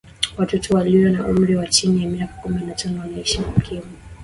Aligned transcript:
watoto 0.37 0.75
waliyo 0.75 1.09
na 1.09 1.27
umri 1.27 1.55
wa 1.55 1.67
chini 1.67 2.01
ya 2.03 2.09
mika 2.09 2.27
kumi 2.27 2.61
na 2.65 2.73
tano 2.73 2.99
wanaishi 2.99 3.39
na 3.41 3.47
ukimwi 3.57 3.91